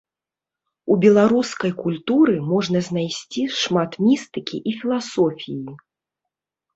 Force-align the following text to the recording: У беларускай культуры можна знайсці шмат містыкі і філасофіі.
У 0.91 0.95
беларускай 1.03 1.71
культуры 1.83 2.33
можна 2.53 2.81
знайсці 2.87 3.43
шмат 3.59 3.91
містыкі 4.07 4.57
і 4.73 4.73
філасофіі. 4.79 5.75